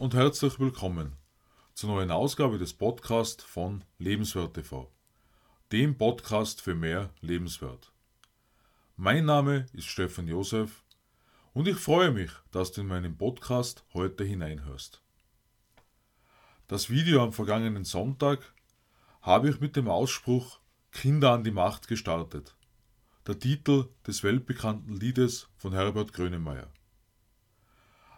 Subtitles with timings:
[0.00, 1.12] und herzlich willkommen
[1.74, 4.90] zur neuen Ausgabe des Podcasts von Lebenswert TV,
[5.72, 7.92] dem Podcast für mehr Lebenswert.
[8.96, 10.84] Mein Name ist Stefan Josef
[11.52, 15.02] und ich freue mich, dass du in meinen Podcast heute hineinhörst.
[16.66, 18.54] Das Video am vergangenen Sonntag
[19.20, 20.60] habe ich mit dem Ausspruch
[20.92, 22.56] Kinder an die Macht gestartet,
[23.26, 26.72] der Titel des weltbekannten Liedes von Herbert Grönemeyer.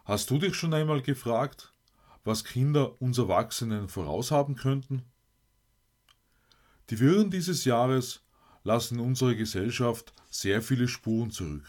[0.05, 1.71] Hast du dich schon einmal gefragt,
[2.24, 5.02] was Kinder uns Erwachsenen voraushaben könnten?
[6.90, 8.22] Die Wirren dieses Jahres
[8.64, 11.64] lassen in unserer Gesellschaft sehr viele Spuren zurück.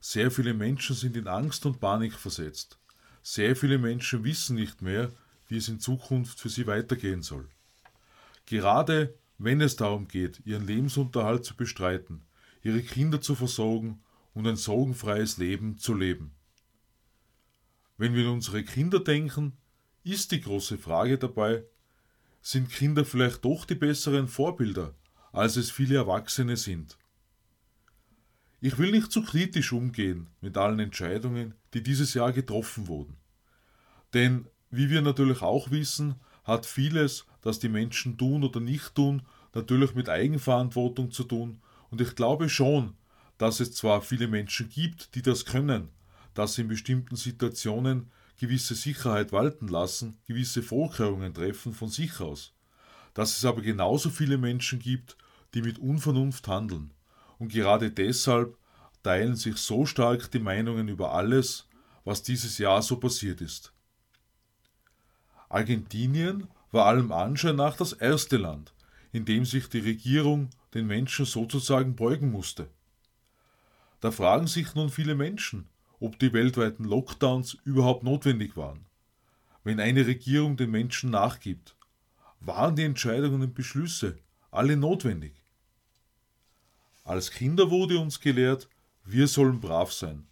[0.00, 2.78] Sehr viele Menschen sind in Angst und Panik versetzt.
[3.22, 5.12] Sehr viele Menschen wissen nicht mehr,
[5.48, 7.48] wie es in Zukunft für sie weitergehen soll.
[8.46, 12.22] Gerade wenn es darum geht, ihren Lebensunterhalt zu bestreiten,
[12.62, 14.00] ihre Kinder zu versorgen
[14.34, 16.32] und ein sorgenfreies Leben zu leben.
[17.96, 19.56] Wenn wir an unsere Kinder denken,
[20.12, 21.64] ist die große Frage dabei,
[22.40, 24.94] sind Kinder vielleicht doch die besseren Vorbilder,
[25.32, 26.98] als es viele Erwachsene sind?
[28.60, 33.16] Ich will nicht zu kritisch umgehen mit allen Entscheidungen, die dieses Jahr getroffen wurden.
[34.14, 39.22] Denn, wie wir natürlich auch wissen, hat vieles, das die Menschen tun oder nicht tun,
[39.54, 42.94] natürlich mit Eigenverantwortung zu tun, und ich glaube schon,
[43.38, 45.88] dass es zwar viele Menschen gibt, die das können,
[46.34, 52.54] dass sie in bestimmten Situationen gewisse Sicherheit walten lassen, gewisse Vorkehrungen treffen von sich aus.
[53.14, 55.16] Dass es aber genauso viele Menschen gibt,
[55.54, 56.92] die mit Unvernunft handeln.
[57.38, 58.56] Und gerade deshalb
[59.02, 61.68] teilen sich so stark die Meinungen über alles,
[62.04, 63.72] was dieses Jahr so passiert ist.
[65.48, 68.72] Argentinien war allem Anschein nach das erste Land,
[69.12, 72.68] in dem sich die Regierung den Menschen sozusagen beugen musste.
[74.00, 75.66] Da fragen sich nun viele Menschen,
[76.00, 78.86] ob die weltweiten Lockdowns überhaupt notwendig waren.
[79.64, 81.76] Wenn eine Regierung den Menschen nachgibt,
[82.40, 84.18] waren die Entscheidungen und Beschlüsse
[84.50, 85.42] alle notwendig?
[87.04, 88.68] Als Kinder wurde uns gelehrt,
[89.04, 90.26] wir sollen brav sein.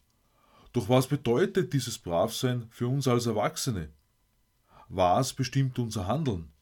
[0.73, 3.89] Doch was bedeutet dieses Bravsein für uns als Erwachsene?
[4.89, 6.53] Was bestimmt unser Handeln?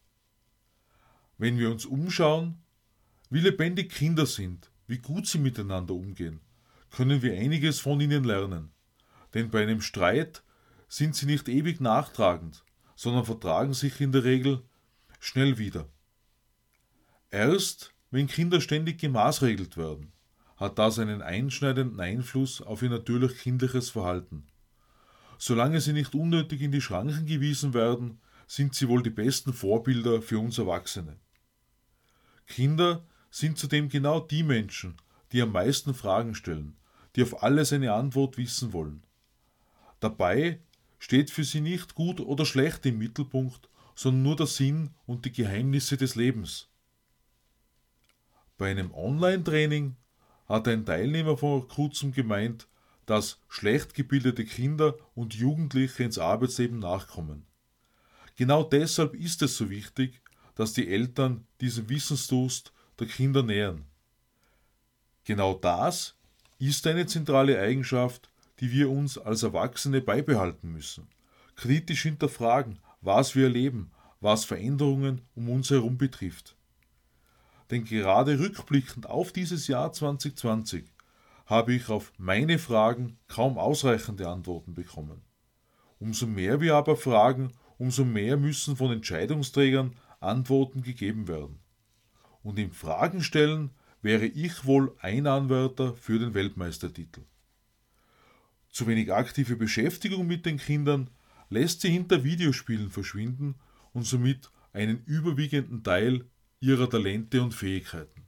[1.36, 2.62] Wenn wir uns umschauen,
[3.28, 6.40] wie lebendig Kinder sind, wie gut sie miteinander umgehen,
[6.90, 8.70] können wir einiges von ihnen lernen
[9.34, 10.42] denn bei einem Streit
[10.88, 12.64] sind sie nicht ewig nachtragend,
[12.94, 14.62] sondern vertragen sich in der Regel
[15.20, 15.88] schnell wieder.
[17.30, 20.12] Erst wenn Kinder ständig gemaßregelt werden,
[20.56, 24.46] hat das einen einschneidenden Einfluss auf ihr natürlich kindliches Verhalten.
[25.36, 30.22] Solange sie nicht unnötig in die Schranken gewiesen werden, sind sie wohl die besten Vorbilder
[30.22, 31.18] für uns Erwachsene.
[32.46, 34.96] Kinder sind zudem genau die Menschen,
[35.32, 36.76] die am meisten Fragen stellen,
[37.16, 39.02] die auf alles eine Antwort wissen wollen.
[40.04, 40.60] Dabei
[40.98, 45.32] steht für sie nicht gut oder schlecht im Mittelpunkt, sondern nur der Sinn und die
[45.32, 46.68] Geheimnisse des Lebens.
[48.58, 49.96] Bei einem Online-Training
[50.46, 52.68] hat ein Teilnehmer vor kurzem gemeint,
[53.06, 57.46] dass schlecht gebildete Kinder und Jugendliche ins Arbeitsleben nachkommen.
[58.36, 60.20] Genau deshalb ist es so wichtig,
[60.54, 63.86] dass die Eltern diesen Wissensdurst der Kinder nähern.
[65.24, 66.14] Genau das
[66.58, 68.28] ist eine zentrale Eigenschaft,
[68.60, 71.08] die wir uns als Erwachsene beibehalten müssen.
[71.56, 76.56] Kritisch hinterfragen, was wir erleben, was Veränderungen um uns herum betrifft.
[77.70, 80.84] Denn gerade rückblickend auf dieses Jahr 2020
[81.46, 85.22] habe ich auf meine Fragen kaum ausreichende Antworten bekommen.
[85.98, 91.58] Umso mehr wir aber fragen, umso mehr müssen von Entscheidungsträgern Antworten gegeben werden.
[92.42, 93.70] Und im Fragenstellen
[94.02, 97.22] wäre ich wohl ein Anwärter für den Weltmeistertitel.
[98.74, 101.08] Zu wenig aktive Beschäftigung mit den Kindern
[101.48, 103.54] lässt sie hinter Videospielen verschwinden
[103.92, 106.24] und somit einen überwiegenden Teil
[106.58, 108.26] ihrer Talente und Fähigkeiten.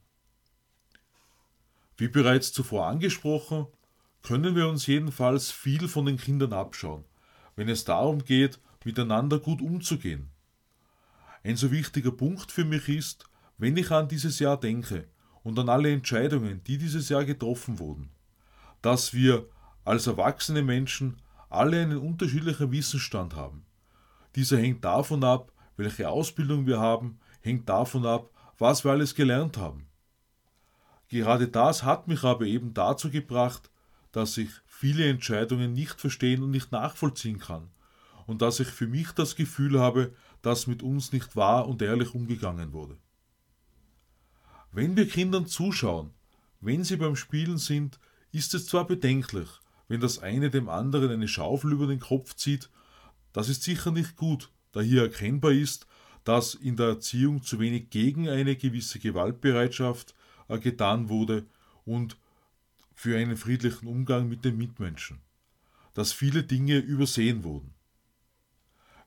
[1.97, 3.67] Wie bereits zuvor angesprochen,
[4.23, 7.03] können wir uns jedenfalls viel von den Kindern abschauen,
[7.57, 10.29] wenn es darum geht, miteinander gut umzugehen.
[11.43, 13.25] Ein so wichtiger Punkt für mich ist,
[13.57, 15.09] wenn ich an dieses Jahr denke
[15.43, 18.11] und an alle Entscheidungen, die dieses Jahr getroffen wurden,
[18.81, 19.49] dass wir
[19.87, 23.65] als erwachsene Menschen alle einen unterschiedlichen Wissensstand haben.
[24.35, 29.57] Dieser hängt davon ab, welche Ausbildung wir haben, hängt davon ab, was wir alles gelernt
[29.57, 29.87] haben.
[31.07, 33.71] Gerade das hat mich aber eben dazu gebracht,
[34.11, 37.69] dass ich viele Entscheidungen nicht verstehen und nicht nachvollziehen kann
[38.25, 42.13] und dass ich für mich das Gefühl habe, dass mit uns nicht wahr und ehrlich
[42.13, 42.97] umgegangen wurde.
[44.73, 46.11] Wenn wir Kindern zuschauen,
[46.59, 47.99] wenn sie beim Spielen sind,
[48.33, 49.47] ist es zwar bedenklich,
[49.87, 52.69] wenn das eine dem anderen eine Schaufel über den Kopf zieht,
[53.33, 55.85] Das ist sicher nicht gut, da hier erkennbar ist,
[56.23, 60.15] dass in der Erziehung zu wenig gegen eine gewisse Gewaltbereitschaft
[60.47, 61.45] äh, getan wurde
[61.85, 62.17] und
[62.93, 65.21] für einen friedlichen Umgang mit den Mitmenschen,
[65.93, 67.75] dass viele Dinge übersehen wurden.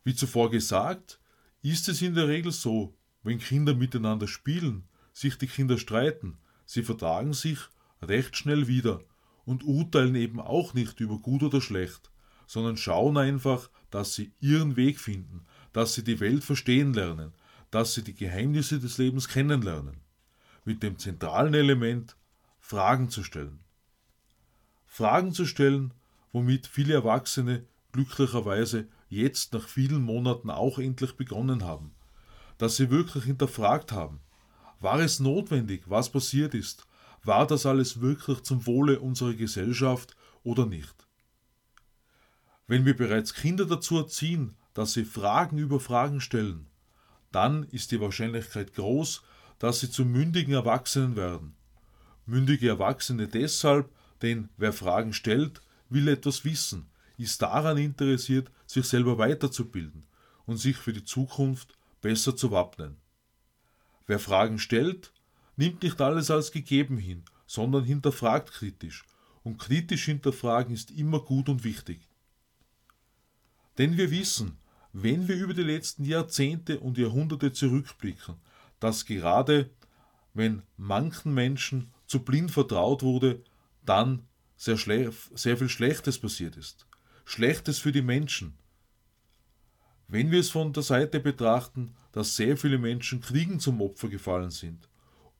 [0.03, 1.19] Wie zuvor gesagt,
[1.61, 6.83] ist es in der Regel so, wenn Kinder miteinander spielen, sich die Kinder streiten, sie
[6.83, 7.59] vertragen sich
[8.01, 9.03] recht schnell wieder
[9.45, 12.11] und urteilen eben auch nicht über gut oder schlecht,
[12.47, 17.33] sondern schauen einfach, dass sie ihren Weg finden, dass sie die Welt verstehen lernen,
[17.71, 19.97] dass sie die Geheimnisse des Lebens kennenlernen,
[20.65, 22.15] mit dem zentralen Element
[22.59, 23.59] Fragen zu stellen.
[24.85, 25.93] Fragen zu stellen,
[26.31, 31.91] womit viele Erwachsene glücklicherweise jetzt nach vielen Monaten auch endlich begonnen haben,
[32.57, 34.19] dass sie wirklich hinterfragt haben,
[34.79, 36.85] war es notwendig, was passiert ist,
[37.23, 41.07] war das alles wirklich zum Wohle unserer Gesellschaft oder nicht?
[42.67, 46.67] Wenn wir bereits Kinder dazu erziehen, dass sie Fragen über Fragen stellen,
[47.31, 49.23] dann ist die Wahrscheinlichkeit groß,
[49.59, 51.55] dass sie zu mündigen Erwachsenen werden.
[52.25, 53.89] Mündige Erwachsene deshalb,
[54.21, 60.05] denn wer Fragen stellt, will etwas wissen, ist daran interessiert, sich selber weiterzubilden
[60.45, 62.97] und sich für die Zukunft besser zu wappnen.
[64.07, 65.11] Wer Fragen stellt,
[65.55, 69.03] nimmt nicht alles als gegeben hin, sondern hinterfragt kritisch,
[69.43, 71.99] und kritisch hinterfragen ist immer gut und wichtig.
[73.77, 74.57] Denn wir wissen,
[74.93, 78.35] wenn wir über die letzten Jahrzehnte und Jahrhunderte zurückblicken,
[78.79, 79.69] dass gerade
[80.33, 83.43] wenn manchen Menschen zu blind vertraut wurde,
[83.85, 84.27] dann
[84.57, 86.87] sehr, sehr viel Schlechtes passiert ist.
[87.25, 88.57] Schlechtes für die Menschen.
[90.07, 94.51] Wenn wir es von der Seite betrachten, dass sehr viele Menschen Kriegen zum Opfer gefallen
[94.51, 94.89] sind,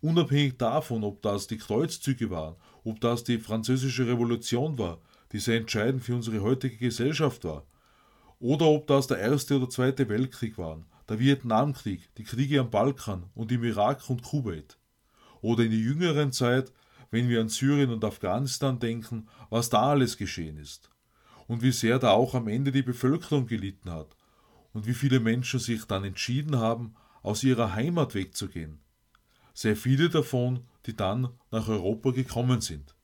[0.01, 4.99] unabhängig davon, ob das die Kreuzzüge waren, ob das die französische Revolution war,
[5.31, 7.65] die sehr entscheidend für unsere heutige Gesellschaft war,
[8.39, 13.25] oder ob das der Erste oder Zweite Weltkrieg waren, der Vietnamkrieg, die Kriege am Balkan
[13.35, 14.77] und im Irak und Kuwait.
[15.41, 16.71] Oder in der jüngeren Zeit,
[17.11, 20.89] wenn wir an Syrien und Afghanistan denken, was da alles geschehen ist.
[21.47, 24.15] Und wie sehr da auch am Ende die Bevölkerung gelitten hat.
[24.73, 28.79] Und wie viele Menschen sich dann entschieden haben, aus ihrer Heimat wegzugehen.
[29.53, 32.95] Sehr viele davon, die dann nach Europa gekommen sind.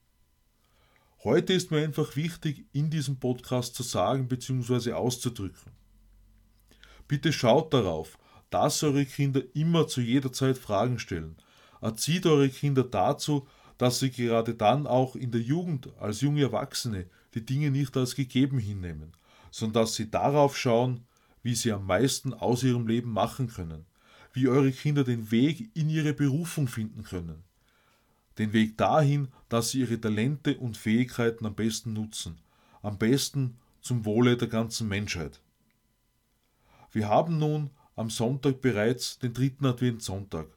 [1.24, 4.94] Heute ist mir einfach wichtig, in diesem Podcast zu sagen bzw.
[4.94, 5.72] auszudrücken.
[7.08, 8.18] Bitte schaut darauf,
[8.50, 11.36] dass eure Kinder immer zu jeder Zeit Fragen stellen.
[11.82, 13.48] Erzieht eure Kinder dazu,
[13.78, 18.16] dass sie gerade dann auch in der Jugend als junge Erwachsene die Dinge nicht als
[18.16, 19.12] gegeben hinnehmen,
[19.52, 21.06] sondern dass sie darauf schauen,
[21.44, 23.86] wie sie am meisten aus ihrem Leben machen können,
[24.38, 27.44] wie eure Kinder den Weg in ihre Berufung finden können,
[28.38, 32.38] den Weg dahin, dass sie ihre Talente und Fähigkeiten am besten nutzen,
[32.84, 35.42] am besten zum Wohle der ganzen Menschheit.
[36.92, 40.48] Wir haben nun am Sonntag bereits den dritten Adventssonntag.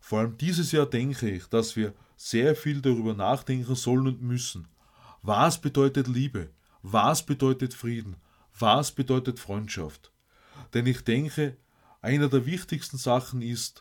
[0.00, 4.66] Vor allem dieses Jahr denke ich, dass wir sehr viel darüber nachdenken sollen und müssen.
[5.22, 6.50] Was bedeutet Liebe?
[6.82, 8.16] Was bedeutet Frieden?
[8.58, 10.12] Was bedeutet Freundschaft?
[10.74, 11.56] Denn ich denke,
[12.04, 13.80] einer der wichtigsten Sachen ist,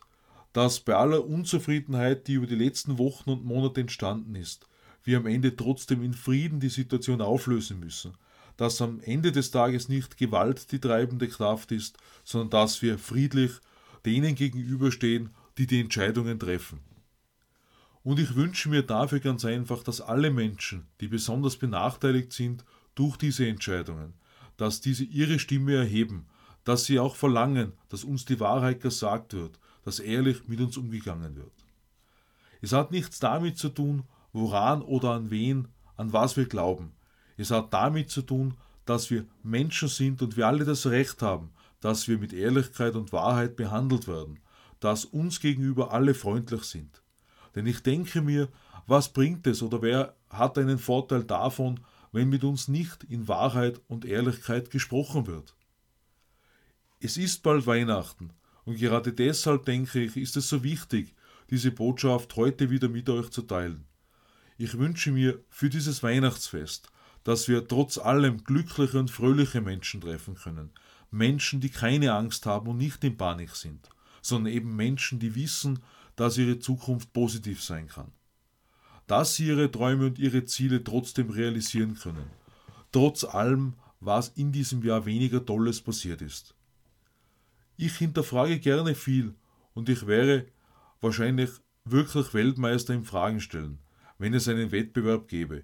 [0.53, 4.65] dass bei aller Unzufriedenheit, die über die letzten Wochen und Monate entstanden ist,
[5.03, 8.13] wir am Ende trotzdem in Frieden die Situation auflösen müssen,
[8.55, 13.51] dass am Ende des Tages nicht Gewalt die treibende Kraft ist, sondern dass wir friedlich
[14.05, 16.79] denen gegenüberstehen, die die Entscheidungen treffen.
[18.03, 22.63] Und ich wünsche mir dafür ganz einfach, dass alle Menschen, die besonders benachteiligt sind
[22.95, 24.13] durch diese Entscheidungen,
[24.55, 26.25] dass diese ihre Stimme erheben,
[26.63, 31.35] dass sie auch verlangen, dass uns die Wahrheit gesagt wird, dass ehrlich mit uns umgegangen
[31.35, 31.53] wird.
[32.61, 35.67] Es hat nichts damit zu tun, woran oder an wen,
[35.97, 36.93] an was wir glauben.
[37.37, 38.55] Es hat damit zu tun,
[38.85, 41.51] dass wir Menschen sind und wir alle das Recht haben,
[41.81, 44.39] dass wir mit Ehrlichkeit und Wahrheit behandelt werden,
[44.79, 47.01] dass uns gegenüber alle freundlich sind.
[47.55, 48.49] Denn ich denke mir,
[48.87, 51.79] was bringt es oder wer hat einen Vorteil davon,
[52.11, 55.55] wenn mit uns nicht in Wahrheit und Ehrlichkeit gesprochen wird?
[57.05, 58.29] Es ist bald Weihnachten
[58.63, 61.13] und gerade deshalb denke ich, ist es so wichtig,
[61.49, 63.83] diese Botschaft heute wieder mit euch zu teilen.
[64.57, 66.87] Ich wünsche mir für dieses Weihnachtsfest,
[67.25, 70.69] dass wir trotz allem glückliche und fröhliche Menschen treffen können.
[71.11, 73.89] Menschen, die keine Angst haben und nicht in Panik sind,
[74.21, 75.79] sondern eben Menschen, die wissen,
[76.15, 78.13] dass ihre Zukunft positiv sein kann.
[79.07, 82.27] Dass sie ihre Träume und ihre Ziele trotzdem realisieren können.
[82.93, 86.55] Trotz allem, was in diesem Jahr weniger Tolles passiert ist.
[87.75, 89.35] Ich hinterfrage gerne viel
[89.73, 90.45] und ich wäre
[91.01, 91.49] wahrscheinlich
[91.85, 93.79] wirklich Weltmeister im Fragen stellen,
[94.17, 95.63] wenn es einen Wettbewerb gäbe.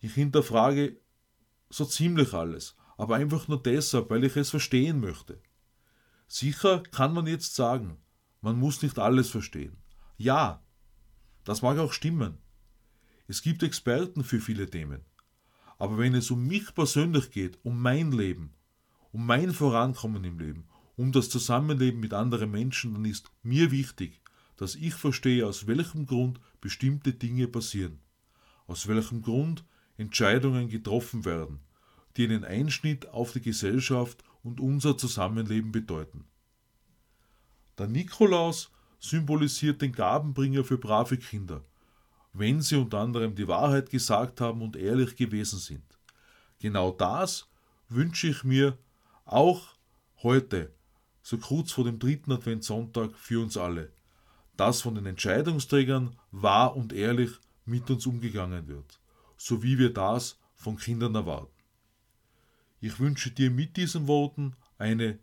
[0.00, 0.96] Ich hinterfrage
[1.70, 5.40] so ziemlich alles, aber einfach nur deshalb, weil ich es verstehen möchte.
[6.26, 7.98] Sicher kann man jetzt sagen,
[8.40, 9.76] man muss nicht alles verstehen.
[10.16, 10.62] Ja,
[11.44, 12.38] das mag auch stimmen.
[13.26, 15.02] Es gibt Experten für viele Themen.
[15.78, 18.54] Aber wenn es um mich persönlich geht, um mein Leben,
[19.12, 24.20] um mein Vorankommen im Leben, um das Zusammenleben mit anderen Menschen, dann ist mir wichtig,
[24.56, 27.98] dass ich verstehe, aus welchem Grund bestimmte Dinge passieren,
[28.66, 29.64] aus welchem Grund
[29.96, 31.60] Entscheidungen getroffen werden,
[32.16, 36.24] die einen Einschnitt auf die Gesellschaft und unser Zusammenleben bedeuten.
[37.78, 38.70] Der Nikolaus
[39.00, 41.64] symbolisiert den Gabenbringer für brave Kinder,
[42.32, 45.98] wenn sie unter anderem die Wahrheit gesagt haben und ehrlich gewesen sind.
[46.60, 47.48] Genau das
[47.88, 48.78] wünsche ich mir
[49.24, 49.74] auch
[50.22, 50.72] heute,
[51.24, 53.90] so kurz vor dem dritten Adventssonntag für uns alle,
[54.58, 57.30] dass von den Entscheidungsträgern wahr und ehrlich
[57.64, 59.00] mit uns umgegangen wird,
[59.38, 61.50] so wie wir das von Kindern erwarten.
[62.78, 65.18] Ich wünsche dir mit diesen Worten eine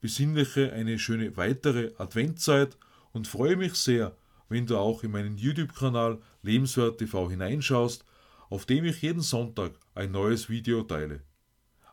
[0.00, 2.76] besinnliche, eine schöne weitere Adventzeit
[3.12, 4.16] und freue mich sehr,
[4.48, 8.04] wenn du auch in meinen YouTube-Kanal Lebenswert TV hineinschaust,
[8.50, 11.22] auf dem ich jeden Sonntag ein neues Video teile.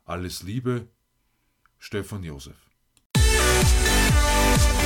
[0.04, 0.88] Alles Liebe,
[1.78, 2.71] Stefan Josef.